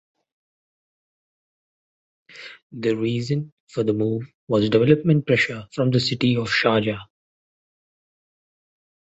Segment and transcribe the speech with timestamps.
[2.71, 7.01] The reason for the move was development pressure from the city of Sharjah.